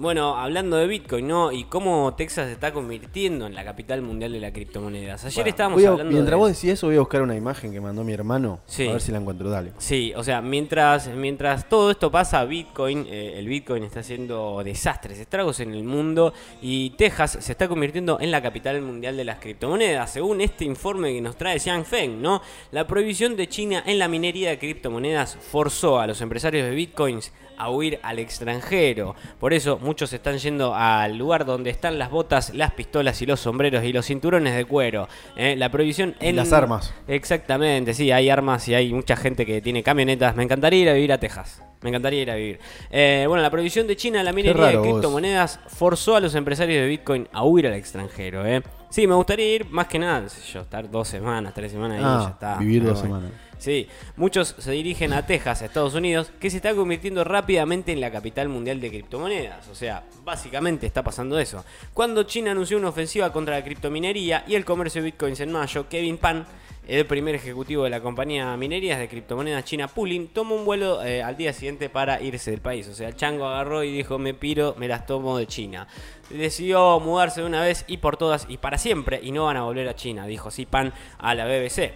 Bueno, 0.00 0.34
hablando 0.34 0.78
de 0.78 0.86
Bitcoin, 0.86 1.28
¿no? 1.28 1.52
Y 1.52 1.64
cómo 1.64 2.14
Texas 2.16 2.46
se 2.46 2.52
está 2.54 2.72
convirtiendo 2.72 3.46
en 3.46 3.54
la 3.54 3.62
capital 3.64 4.00
mundial 4.00 4.32
de 4.32 4.40
las 4.40 4.52
criptomonedas. 4.52 5.26
Ayer 5.26 5.48
estábamos 5.48 5.84
a- 5.84 5.88
hablando 5.88 6.10
mientras 6.10 6.30
de... 6.30 6.36
vos 6.36 6.48
decís 6.48 6.70
eso, 6.70 6.86
voy 6.86 6.96
a 6.96 7.00
buscar 7.00 7.20
una 7.20 7.36
imagen 7.36 7.70
que 7.70 7.82
mandó 7.82 8.02
mi 8.02 8.14
hermano. 8.14 8.60
Sí. 8.64 8.88
A 8.88 8.92
ver 8.92 9.02
si 9.02 9.12
la 9.12 9.18
encuentro. 9.18 9.50
Dale. 9.50 9.72
Sí, 9.76 10.14
o 10.16 10.24
sea, 10.24 10.40
mientras, 10.40 11.08
mientras 11.08 11.68
todo 11.68 11.90
esto 11.90 12.10
pasa, 12.10 12.42
Bitcoin, 12.46 13.06
eh, 13.10 13.34
el 13.36 13.46
Bitcoin 13.46 13.84
está 13.84 14.00
haciendo 14.00 14.62
desastres, 14.64 15.18
estragos 15.18 15.60
en 15.60 15.74
el 15.74 15.84
mundo 15.84 16.32
y 16.62 16.90
Texas 16.96 17.36
se 17.38 17.52
está 17.52 17.68
convirtiendo 17.68 18.18
en 18.22 18.30
la 18.30 18.40
capital 18.40 18.80
mundial 18.80 19.18
de 19.18 19.24
las 19.24 19.38
criptomonedas, 19.38 20.10
según 20.10 20.40
este 20.40 20.64
informe 20.64 21.12
que 21.12 21.20
nos 21.20 21.36
trae 21.36 21.58
Xiang 21.60 21.84
Feng, 21.84 22.22
¿no? 22.22 22.40
La 22.72 22.86
prohibición 22.86 23.36
de 23.36 23.48
China 23.50 23.82
en 23.84 23.98
la 23.98 24.08
minería 24.08 24.48
de 24.48 24.58
criptomonedas 24.58 25.36
forzó 25.36 26.00
a 26.00 26.06
los 26.06 26.22
empresarios 26.22 26.64
de 26.66 26.74
Bitcoins 26.74 27.34
a 27.60 27.70
huir 27.70 28.00
al 28.02 28.18
extranjero. 28.18 29.14
Por 29.38 29.52
eso 29.52 29.78
muchos 29.78 30.12
están 30.12 30.38
yendo 30.38 30.74
al 30.74 31.16
lugar 31.16 31.44
donde 31.44 31.70
están 31.70 31.98
las 31.98 32.10
botas, 32.10 32.54
las 32.54 32.72
pistolas 32.72 33.20
y 33.20 33.26
los 33.26 33.40
sombreros 33.40 33.84
y 33.84 33.92
los 33.92 34.06
cinturones 34.06 34.56
de 34.56 34.64
cuero. 34.64 35.08
¿eh? 35.36 35.56
La 35.56 35.70
prohibición 35.70 36.16
en 36.20 36.36
las 36.36 36.52
armas. 36.52 36.94
Exactamente, 37.06 37.94
sí, 37.94 38.10
hay 38.10 38.30
armas 38.30 38.66
y 38.68 38.74
hay 38.74 38.92
mucha 38.92 39.16
gente 39.16 39.44
que 39.44 39.60
tiene 39.60 39.82
camionetas. 39.82 40.34
Me 40.36 40.42
encantaría 40.42 40.80
ir 40.80 40.88
a 40.88 40.94
vivir 40.94 41.12
a 41.12 41.18
Texas. 41.18 41.62
Me 41.82 41.88
encantaría 41.88 42.22
ir 42.22 42.30
a 42.30 42.34
vivir. 42.34 42.58
Eh, 42.90 43.24
bueno, 43.26 43.42
la 43.42 43.50
prohibición 43.50 43.86
de 43.86 43.96
China 43.96 44.18
en 44.20 44.26
la 44.26 44.32
minería 44.32 44.66
de 44.66 44.76
vos. 44.76 44.86
criptomonedas 44.86 45.60
forzó 45.68 46.16
a 46.16 46.20
los 46.20 46.34
empresarios 46.34 46.80
de 46.82 46.86
Bitcoin 46.88 47.26
a 47.32 47.44
huir 47.44 47.66
al 47.66 47.74
extranjero. 47.74 48.44
¿eh? 48.46 48.62
Sí, 48.90 49.06
me 49.06 49.14
gustaría 49.14 49.54
ir 49.54 49.66
más 49.70 49.86
que 49.86 49.98
nada, 49.98 50.22
qué 50.24 50.28
sé 50.28 50.52
yo, 50.52 50.60
estar 50.60 50.90
dos 50.90 51.08
semanas, 51.08 51.54
tres 51.54 51.72
semanas 51.72 51.96
ahí 51.98 52.02
y 52.02 52.04
ya 52.04 52.26
Ah, 52.26 52.30
está. 52.32 52.56
vivir 52.56 52.82
Ah, 52.82 52.86
dos 52.88 53.00
bueno. 53.00 53.16
semanas. 53.20 53.40
Sí, 53.56 53.86
muchos 54.16 54.54
se 54.58 54.70
dirigen 54.72 55.12
a 55.12 55.26
Texas, 55.26 55.60
Estados 55.60 55.94
Unidos, 55.94 56.32
que 56.40 56.48
se 56.50 56.56
está 56.56 56.74
convirtiendo 56.74 57.24
rápidamente 57.24 57.92
en 57.92 58.00
la 58.00 58.10
capital 58.10 58.48
mundial 58.48 58.80
de 58.80 58.88
criptomonedas. 58.88 59.68
O 59.68 59.74
sea, 59.74 60.02
básicamente 60.24 60.86
está 60.86 61.02
pasando 61.02 61.38
eso. 61.38 61.62
Cuando 61.92 62.22
China 62.22 62.52
anunció 62.52 62.78
una 62.78 62.88
ofensiva 62.88 63.30
contra 63.32 63.56
la 63.56 63.64
criptominería 63.64 64.44
y 64.46 64.54
el 64.54 64.64
comercio 64.64 65.02
de 65.02 65.06
bitcoins 65.10 65.40
en 65.40 65.52
mayo, 65.52 65.86
Kevin 65.90 66.16
Pan, 66.16 66.46
el 66.88 67.06
primer 67.06 67.34
ejecutivo 67.34 67.84
de 67.84 67.90
la 67.90 68.00
compañía 68.00 68.56
minerías 68.56 68.98
de 68.98 69.08
criptomonedas 69.08 69.64
China 69.64 69.88
Pooling, 69.88 70.28
tomó 70.28 70.56
un 70.56 70.64
vuelo 70.64 71.02
eh, 71.04 71.22
al 71.22 71.36
día 71.36 71.52
siguiente 71.52 71.88
para 71.88 72.20
irse 72.20 72.50
del 72.50 72.60
país. 72.60 72.88
O 72.88 72.94
sea, 72.94 73.08
el 73.08 73.16
chango 73.16 73.46
agarró 73.46 73.84
y 73.84 73.92
dijo, 73.92 74.18
me 74.18 74.34
piro, 74.34 74.74
me 74.78 74.88
las 74.88 75.06
tomo 75.06 75.38
de 75.38 75.46
China. 75.46 75.86
Decidió 76.30 76.98
mudarse 77.00 77.42
de 77.42 77.46
una 77.46 77.62
vez 77.62 77.84
y 77.86 77.98
por 77.98 78.16
todas 78.16 78.46
y 78.48 78.56
para 78.56 78.78
siempre 78.78 79.20
y 79.22 79.30
no 79.32 79.46
van 79.46 79.56
a 79.56 79.62
volver 79.62 79.88
a 79.88 79.94
China, 79.94 80.26
dijo 80.26 80.48
así 80.48 80.66
Pan 80.66 80.92
a 81.18 81.34
la 81.34 81.46
BBC. 81.46 81.92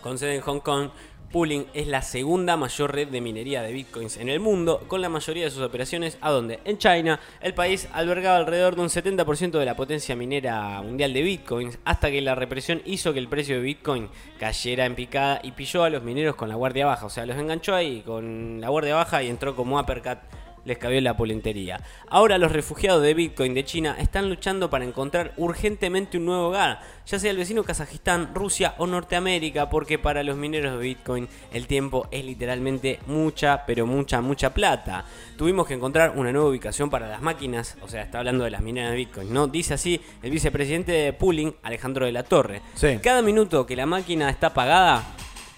Con 0.00 0.18
sede 0.18 0.36
en 0.36 0.40
Hong 0.42 0.60
Kong, 0.60 0.90
Pooling 1.34 1.66
es 1.74 1.88
la 1.88 2.00
segunda 2.00 2.56
mayor 2.56 2.94
red 2.94 3.08
de 3.08 3.20
minería 3.20 3.60
de 3.60 3.72
bitcoins 3.72 4.18
en 4.18 4.28
el 4.28 4.38
mundo, 4.38 4.84
con 4.86 5.02
la 5.02 5.08
mayoría 5.08 5.42
de 5.42 5.50
sus 5.50 5.64
operaciones 5.64 6.16
a 6.20 6.30
donde 6.30 6.60
en 6.64 6.78
China. 6.78 7.18
El 7.40 7.54
país 7.54 7.88
albergaba 7.92 8.36
alrededor 8.36 8.76
de 8.76 8.82
un 8.82 8.88
70% 8.88 9.58
de 9.58 9.64
la 9.64 9.74
potencia 9.74 10.14
minera 10.14 10.80
mundial 10.80 11.12
de 11.12 11.22
bitcoins, 11.22 11.80
hasta 11.84 12.12
que 12.12 12.20
la 12.20 12.36
represión 12.36 12.82
hizo 12.84 13.12
que 13.12 13.18
el 13.18 13.26
precio 13.26 13.56
de 13.56 13.62
bitcoin 13.62 14.10
cayera 14.38 14.86
en 14.86 14.94
picada 14.94 15.40
y 15.42 15.50
pilló 15.50 15.82
a 15.82 15.90
los 15.90 16.04
mineros 16.04 16.36
con 16.36 16.48
la 16.48 16.54
guardia 16.54 16.86
baja, 16.86 17.06
o 17.06 17.10
sea, 17.10 17.26
los 17.26 17.36
enganchó 17.36 17.74
ahí 17.74 18.02
con 18.06 18.60
la 18.60 18.68
guardia 18.68 18.94
baja 18.94 19.20
y 19.24 19.28
entró 19.28 19.56
como 19.56 19.80
uppercut 19.80 20.18
les 20.64 20.78
cabió 20.78 21.00
la 21.00 21.16
polentería. 21.16 21.80
Ahora 22.08 22.38
los 22.38 22.52
refugiados 22.52 23.02
de 23.02 23.14
Bitcoin 23.14 23.54
de 23.54 23.64
China 23.64 23.96
están 23.98 24.28
luchando 24.28 24.70
para 24.70 24.84
encontrar 24.84 25.32
urgentemente 25.36 26.18
un 26.18 26.26
nuevo 26.26 26.48
hogar, 26.48 26.80
ya 27.06 27.18
sea 27.18 27.30
el 27.30 27.36
vecino 27.36 27.64
Kazajistán, 27.64 28.34
Rusia 28.34 28.74
o 28.78 28.86
Norteamérica, 28.86 29.70
porque 29.70 29.98
para 29.98 30.22
los 30.22 30.36
mineros 30.36 30.72
de 30.72 30.78
Bitcoin 30.78 31.28
el 31.52 31.66
tiempo 31.66 32.08
es 32.10 32.24
literalmente 32.24 33.00
mucha, 33.06 33.64
pero 33.66 33.86
mucha, 33.86 34.20
mucha 34.20 34.54
plata. 34.54 35.04
Tuvimos 35.36 35.66
que 35.66 35.74
encontrar 35.74 36.12
una 36.16 36.32
nueva 36.32 36.48
ubicación 36.48 36.90
para 36.90 37.08
las 37.08 37.22
máquinas, 37.22 37.76
o 37.82 37.88
sea, 37.88 38.02
está 38.02 38.18
hablando 38.18 38.44
de 38.44 38.50
las 38.50 38.62
mineras 38.62 38.90
de 38.90 38.96
Bitcoin, 38.96 39.32
¿no? 39.32 39.46
Dice 39.46 39.74
así 39.74 40.00
el 40.22 40.30
vicepresidente 40.30 40.92
de 40.92 41.12
Pooling, 41.12 41.54
Alejandro 41.62 42.06
de 42.06 42.12
la 42.12 42.22
Torre. 42.22 42.62
Sí. 42.74 42.98
Cada 43.02 43.22
minuto 43.22 43.66
que 43.66 43.76
la 43.76 43.86
máquina 43.86 44.30
está 44.30 44.54
pagada 44.54 45.04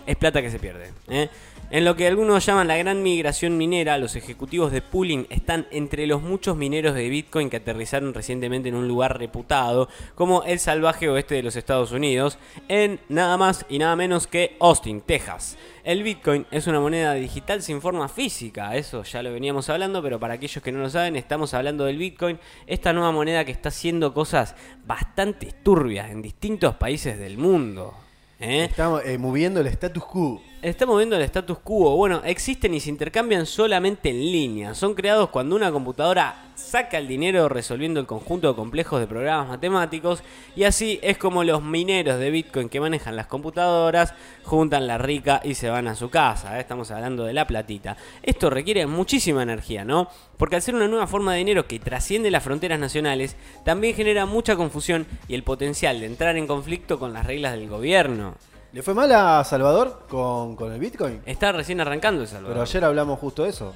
es 0.07 0.17
plata 0.17 0.41
que 0.41 0.51
se 0.51 0.59
pierde. 0.59 0.93
¿eh? 1.09 1.29
En 1.69 1.85
lo 1.85 1.97
que 1.97 2.07
algunos 2.07 2.47
llaman 2.47 2.69
la 2.69 2.77
gran 2.77 3.03
migración 3.03 3.59
minera, 3.59 3.99
los 3.99 4.15
ejecutivos 4.15 4.71
de 4.71 4.83
pooling 4.83 5.27
están 5.31 5.67
entre 5.73 6.07
los 6.07 6.23
muchos 6.23 6.57
mineros 6.57 6.95
de 6.95 7.09
Bitcoin 7.09 7.51
que 7.51 7.57
aterrizaron 7.57 8.15
recientemente 8.15 8.69
en 8.69 8.77
un 8.77 8.87
lugar 8.87 9.19
reputado 9.19 9.89
como 10.15 10.45
el 10.45 10.61
salvaje 10.61 11.09
oeste 11.09 11.35
de 11.35 11.43
los 11.43 11.57
Estados 11.57 11.91
Unidos, 11.91 12.39
en 12.69 13.01
nada 13.09 13.37
más 13.37 13.67
y 13.69 13.81
nada 13.81 13.97
menos 13.97 14.29
que 14.29 14.57
Austin, 14.61 15.01
Texas. 15.01 15.59
El 15.83 16.05
Bitcoin 16.05 16.47
es 16.53 16.69
una 16.69 16.79
moneda 16.79 17.15
digital 17.15 17.61
sin 17.63 17.81
forma 17.81 18.09
física, 18.09 18.77
eso 18.77 19.03
ya 19.03 19.25
lo 19.25 19.33
veníamos 19.33 19.69
hablando, 19.69 20.01
pero 20.05 20.21
para 20.21 20.35
aquellos 20.35 20.63
que 20.63 20.71
no 20.71 20.79
lo 20.79 20.89
saben, 20.89 21.17
estamos 21.17 21.53
hablando 21.53 21.85
del 21.85 21.99
Bitcoin, 21.99 22.39
esta 22.69 22.93
nueva 22.93 23.11
moneda 23.11 23.45
que 23.45 23.51
está 23.51 23.71
haciendo 23.71 24.15
cosas 24.15 24.55
bastante 24.87 25.53
turbias 25.65 26.13
en 26.13 26.23
distintos 26.23 26.77
países 26.77 27.19
del 27.19 27.39
mundo. 27.39 28.06
¿Eh? 28.41 28.65
Estamos 28.65 29.03
eh, 29.05 29.19
moviendo 29.19 29.61
el 29.61 29.67
status 29.69 30.05
quo. 30.05 30.43
Está 30.67 30.85
moviendo 30.85 31.15
el 31.15 31.23
status 31.23 31.61
quo. 31.61 31.95
Bueno, 31.95 32.23
existen 32.25 32.75
y 32.75 32.81
se 32.81 32.91
intercambian 32.91 33.47
solamente 33.47 34.11
en 34.11 34.19
línea. 34.19 34.75
Son 34.75 34.95
creados 34.95 35.29
cuando 35.29 35.55
una 35.55 35.71
computadora 35.71 36.51
saca 36.57 36.99
el 36.99 37.07
dinero 37.07 37.49
resolviendo 37.49 38.01
el 38.01 38.07
conjunto 38.07 38.49
de 38.49 38.57
complejos 38.57 38.99
de 38.99 39.07
programas 39.07 39.47
matemáticos. 39.47 40.25
Y 40.57 40.65
así 40.65 40.99
es 41.05 41.19
como 41.19 41.45
los 41.45 41.63
mineros 41.63 42.19
de 42.19 42.33
Bitcoin 42.33 42.69
que 42.69 42.81
manejan 42.81 43.15
las 43.15 43.29
computadoras 43.29 44.13
juntan 44.43 44.89
la 44.89 44.99
rica 44.99 45.41
y 45.45 45.55
se 45.55 45.71
van 45.71 45.87
a 45.87 45.95
su 45.95 46.11
casa. 46.11 46.59
¿eh? 46.59 46.63
Estamos 46.63 46.91
hablando 46.91 47.23
de 47.23 47.33
la 47.33 47.47
platita. 47.47 47.97
Esto 48.25 48.51
requiere 48.51 48.89
muchísima 48.89 49.45
energía, 49.45 49.85
¿no? 49.85 50.09
Porque 50.37 50.57
al 50.57 50.63
ser 50.63 50.75
una 50.75 50.89
nueva 50.89 51.07
forma 51.07 51.35
de 51.35 51.39
dinero 51.39 51.69
que 51.69 51.79
trasciende 51.79 52.33
las 52.33 52.43
fronteras 52.43 52.81
nacionales, 52.81 53.37
también 53.65 53.95
genera 53.95 54.27
mucha 54.27 54.57
confusión 54.57 55.07
y 55.29 55.37
el 55.37 55.45
potencial 55.45 56.01
de 56.01 56.07
entrar 56.07 56.37
en 56.37 56.49
conflicto 56.49 56.99
con 56.99 57.13
las 57.13 57.25
reglas 57.25 57.53
del 57.53 57.69
gobierno. 57.69 58.35
¿Le 58.77 58.83
fue 58.83 58.93
mal 58.93 59.11
a 59.11 59.43
Salvador 59.43 60.01
con, 60.07 60.55
con 60.55 60.71
el 60.71 60.79
Bitcoin? 60.79 61.23
Está 61.25 61.51
recién 61.51 61.81
arrancando 61.81 62.21
el 62.21 62.29
Salvador. 62.29 62.53
Pero 62.53 62.61
ayer 62.63 62.85
hablamos 62.85 63.19
justo 63.19 63.45
de 63.45 63.49
eso. 63.49 63.75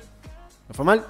¿Le 0.69 0.75
fue 0.75 0.85
mal? 0.85 1.03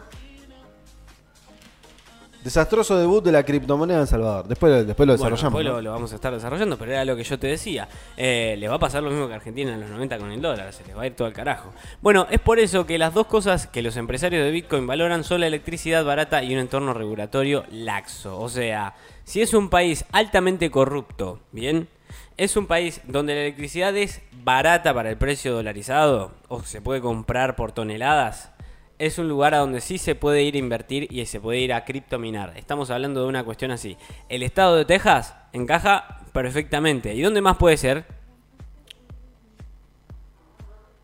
Desastroso 2.45 2.97
debut 2.97 3.25
de 3.25 3.33
la 3.33 3.43
criptomoneda 3.43 3.99
en 3.99 4.07
Salvador. 4.07 4.47
Después, 4.47 4.87
después 4.87 5.09
lo 5.09 5.15
Bueno, 5.15 5.35
desarrollamos. 5.35 5.59
después 5.59 5.65
¿no? 5.67 5.73
lo, 5.73 5.83
lo 5.83 5.91
vamos 5.91 6.13
a 6.13 6.15
estar 6.15 6.33
desarrollando, 6.33 6.79
pero 6.79 6.93
era 6.93 7.05
lo 7.05 7.17
que 7.17 7.25
yo 7.25 7.37
te 7.37 7.49
decía. 7.49 7.89
Eh, 8.17 8.55
le 8.61 8.69
va 8.69 8.77
a 8.77 8.79
pasar 8.79 9.03
lo 9.03 9.11
mismo 9.11 9.27
que 9.27 9.33
a 9.33 9.37
Argentina 9.39 9.75
en 9.75 9.81
los 9.81 9.91
90 9.91 10.19
con 10.19 10.31
el 10.31 10.41
dólar, 10.41 10.73
se 10.73 10.85
les 10.85 10.97
va 10.97 11.03
a 11.03 11.07
ir 11.09 11.17
todo 11.17 11.27
al 11.27 11.35
carajo. 11.35 11.73
Bueno, 12.01 12.29
es 12.31 12.39
por 12.39 12.61
eso 12.61 12.87
que 12.87 12.97
las 12.97 13.13
dos 13.13 13.27
cosas 13.27 13.67
que 13.67 13.83
los 13.83 13.97
empresarios 13.97 14.45
de 14.45 14.53
Bitcoin 14.53 14.87
valoran 14.87 15.25
son 15.25 15.41
la 15.41 15.49
electricidad 15.49 16.05
barata 16.05 16.45
y 16.45 16.55
un 16.55 16.61
entorno 16.61 16.95
regulatorio 16.95 17.65
laxo. 17.73 18.39
O 18.39 18.49
sea, 18.49 18.95
si 19.25 19.43
es 19.43 19.53
un 19.53 19.69
país 19.69 20.05
altamente 20.13 20.71
corrupto, 20.71 21.41
¿bien? 21.51 21.89
Es 22.37 22.57
un 22.57 22.67
país 22.67 23.01
donde 23.07 23.35
la 23.35 23.41
electricidad 23.43 23.97
es 23.97 24.23
barata 24.33 24.95
para 24.95 25.11
el 25.11 25.17
precio 25.17 25.53
dolarizado, 25.53 26.33
o 26.49 26.63
se 26.63 26.81
puede 26.81 27.01
comprar 27.01 27.57
por 27.57 27.73
toneladas, 27.73 28.53
es 29.01 29.19
un 29.19 29.29
lugar 29.29 29.55
a 29.55 29.59
donde 29.59 29.81
sí 29.81 29.97
se 29.97 30.15
puede 30.15 30.43
ir 30.43 30.57
a 30.57 30.59
invertir 30.59 31.09
y 31.11 31.25
se 31.25 31.41
puede 31.41 31.61
ir 31.61 31.73
a 31.73 31.87
criptominar. 31.87 32.53
Estamos 32.57 32.91
hablando 32.91 33.23
de 33.23 33.29
una 33.29 33.45
cuestión 33.45 33.71
así. 33.71 33.97
El 34.29 34.43
estado 34.43 34.77
de 34.77 34.85
Texas 34.85 35.35
encaja 35.55 36.21
perfectamente. 36.35 37.15
¿Y 37.15 37.23
dónde 37.23 37.41
más 37.41 37.57
puede 37.57 37.79
ser? 37.79 38.05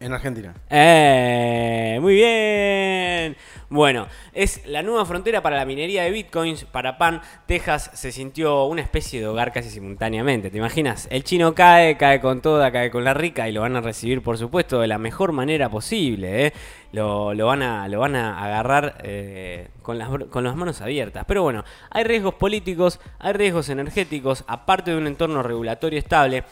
En 0.07 0.13
Argentina. 0.13 0.55
¡Eh! 0.71 1.99
Muy 2.01 2.15
bien. 2.15 3.37
Bueno, 3.69 4.07
es 4.33 4.65
la 4.65 4.85
nueva 4.85 5.05
frontera 5.05 5.43
para 5.43 5.57
la 5.57 5.65
minería 5.65 6.05
de 6.05 6.13
bitcoins. 6.13 6.65
Para 6.65 6.97
Pan, 6.97 7.23
Texas 7.47 7.91
se 7.93 8.13
sintió 8.13 8.67
una 8.67 8.83
especie 8.83 9.19
de 9.19 9.27
hogar 9.27 9.53
casi 9.53 9.69
simultáneamente. 9.69 10.49
¿Te 10.51 10.59
imaginas? 10.59 11.09
El 11.11 11.25
chino 11.25 11.57
cae, 11.57 11.97
cae 11.97 12.21
con 12.21 12.41
toda, 12.41 12.71
cae 12.71 12.93
con 12.93 13.03
la 13.03 13.15
rica 13.15 13.49
y 13.49 13.53
lo 13.53 13.63
van 13.63 13.75
a 13.75 13.81
recibir, 13.81 14.23
por 14.23 14.39
supuesto, 14.39 14.79
de 14.81 14.87
la 14.87 14.99
mejor 14.99 15.33
manera 15.33 15.69
posible. 15.69 16.47
¿eh? 16.47 16.53
Lo, 16.93 17.35
van 17.45 17.63
a, 17.63 17.89
lo 17.89 17.99
van 17.99 18.15
a 18.15 18.45
agarrar 18.45 18.99
eh, 19.03 19.71
con, 19.83 19.99
las, 19.99 20.09
con 20.31 20.45
las 20.45 20.55
manos 20.55 20.81
abiertas. 20.83 21.25
Pero 21.27 21.43
bueno, 21.43 21.65
hay 21.91 22.05
riesgos 22.05 22.35
políticos, 22.35 23.01
hay 23.19 23.33
riesgos 23.33 23.69
energéticos, 23.71 24.45
aparte 24.47 24.93
de 24.93 24.99
un 24.99 25.09
entorno 25.09 25.43
regulatorio 25.43 25.99
estable. 25.99 26.45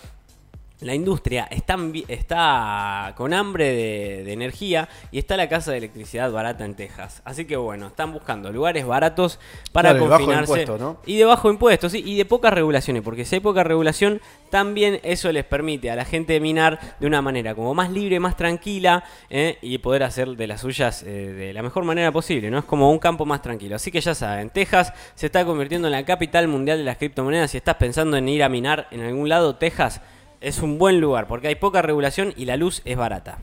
La 0.84 0.94
industria 0.94 1.48
está, 1.50 3.14
con 3.16 3.32
hambre 3.32 3.64
de, 3.72 4.24
de 4.24 4.32
energía 4.32 4.88
y 5.10 5.18
está 5.18 5.36
la 5.36 5.48
casa 5.48 5.70
de 5.72 5.78
electricidad 5.78 6.30
barata 6.30 6.64
en 6.64 6.74
Texas. 6.74 7.22
Así 7.24 7.46
que 7.46 7.56
bueno, 7.56 7.86
están 7.86 8.12
buscando 8.12 8.52
lugares 8.52 8.84
baratos 8.86 9.38
para 9.72 9.90
Claro, 9.92 10.08
confinarse. 10.08 10.42
impuesto, 10.52 10.78
¿no? 10.78 10.98
Y 11.06 11.16
de 11.16 11.24
bajo 11.24 11.50
impuestos, 11.50 11.92
sí, 11.92 12.02
y 12.04 12.16
de 12.16 12.24
pocas 12.26 12.52
regulaciones, 12.52 13.02
porque 13.02 13.24
si 13.24 13.36
hay 13.36 13.40
poca 13.40 13.64
regulación, 13.64 14.20
también 14.50 15.00
eso 15.02 15.32
les 15.32 15.44
permite 15.44 15.90
a 15.90 15.96
la 15.96 16.04
gente 16.04 16.38
minar 16.38 16.78
de 17.00 17.06
una 17.06 17.22
manera 17.22 17.54
como 17.54 17.74
más 17.74 17.90
libre, 17.90 18.20
más 18.20 18.36
tranquila, 18.36 19.04
¿eh? 19.30 19.58
y 19.62 19.78
poder 19.78 20.02
hacer 20.02 20.28
de 20.36 20.46
las 20.46 20.60
suyas 20.60 21.02
eh, 21.02 21.06
de 21.06 21.52
la 21.54 21.62
mejor 21.62 21.84
manera 21.84 22.12
posible, 22.12 22.50
¿no? 22.50 22.58
Es 22.58 22.64
como 22.64 22.90
un 22.90 22.98
campo 22.98 23.24
más 23.24 23.40
tranquilo. 23.42 23.76
Así 23.76 23.90
que 23.90 24.00
ya 24.00 24.14
saben, 24.14 24.50
Texas 24.50 24.92
se 25.14 25.26
está 25.26 25.44
convirtiendo 25.44 25.88
en 25.88 25.92
la 25.92 26.04
capital 26.04 26.46
mundial 26.48 26.78
de 26.78 26.84
las 26.84 26.98
criptomonedas. 26.98 27.50
Si 27.50 27.56
estás 27.56 27.76
pensando 27.76 28.16
en 28.16 28.28
ir 28.28 28.42
a 28.42 28.48
minar 28.48 28.86
en 28.90 29.00
algún 29.00 29.28
lado, 29.28 29.56
Texas 29.56 30.00
es 30.44 30.60
un 30.60 30.78
buen 30.78 31.00
lugar, 31.00 31.26
porque 31.26 31.48
hay 31.48 31.54
poca 31.54 31.80
regulación 31.80 32.34
y 32.36 32.44
la 32.44 32.58
luz 32.58 32.82
es 32.84 32.96
barata. 32.98 33.38